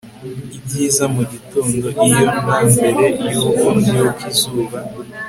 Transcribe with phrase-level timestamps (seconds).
[0.55, 3.03] Ibyiza mugitondo iyo na mbere
[3.33, 4.77] yuko mbyuka izuba